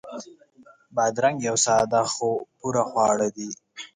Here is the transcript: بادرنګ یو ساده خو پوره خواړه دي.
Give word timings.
بادرنګ 0.95 1.37
یو 1.47 1.55
ساده 1.65 2.01
خو 2.13 2.29
پوره 2.57 2.83
خواړه 2.89 3.27
دي. 3.35 3.49